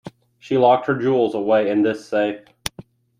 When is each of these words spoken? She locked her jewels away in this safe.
She 0.39 0.57
locked 0.57 0.87
her 0.87 0.95
jewels 0.95 1.35
away 1.35 1.69
in 1.69 1.83
this 1.83 2.07
safe. 2.07 2.41